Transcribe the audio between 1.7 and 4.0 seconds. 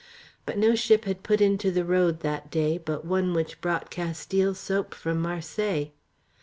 Road that day but one which brought